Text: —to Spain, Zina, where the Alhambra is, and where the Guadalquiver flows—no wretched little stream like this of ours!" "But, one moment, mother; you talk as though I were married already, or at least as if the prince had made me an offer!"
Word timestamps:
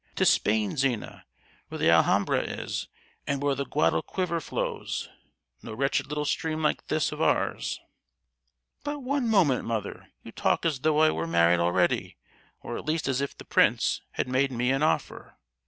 —to 0.15 0.25
Spain, 0.25 0.75
Zina, 0.75 1.27
where 1.67 1.77
the 1.77 1.91
Alhambra 1.91 2.39
is, 2.41 2.87
and 3.27 3.39
where 3.39 3.53
the 3.53 3.67
Guadalquiver 3.67 4.39
flows—no 4.41 5.73
wretched 5.75 6.07
little 6.07 6.25
stream 6.25 6.63
like 6.63 6.87
this 6.87 7.11
of 7.11 7.21
ours!" 7.21 7.79
"But, 8.83 9.01
one 9.03 9.27
moment, 9.27 9.63
mother; 9.63 10.07
you 10.23 10.31
talk 10.31 10.65
as 10.65 10.79
though 10.79 10.97
I 11.01 11.11
were 11.11 11.27
married 11.27 11.59
already, 11.59 12.17
or 12.61 12.79
at 12.79 12.85
least 12.85 13.07
as 13.07 13.21
if 13.21 13.37
the 13.37 13.45
prince 13.45 14.01
had 14.13 14.27
made 14.27 14.51
me 14.51 14.71
an 14.71 14.81
offer!" 14.81 15.35